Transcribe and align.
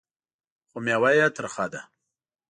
خو 0.69 0.77
مېوه 0.85 1.09
یې 1.17 1.27
ترخه 1.35 1.65
ده. 1.73 1.81